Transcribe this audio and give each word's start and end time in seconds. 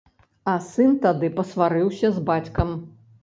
А 0.51 0.55
сын 0.69 0.95
тады 1.03 1.29
пасварыўся 1.39 2.07
з 2.17 2.25
бацькам. 2.31 2.75